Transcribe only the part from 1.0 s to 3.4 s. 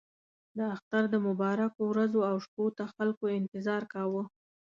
د مبارکو ورځو او شپو ته خلکو